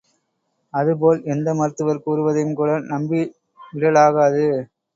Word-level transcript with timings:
அதுபோல் 0.73 1.19
எந்த 1.25 1.53
மருத்துவர் 1.53 2.03
கூறுவதையும் 2.03 2.53
கூட 2.53 2.71
நம்பிவிடலாகாது. 2.89 4.45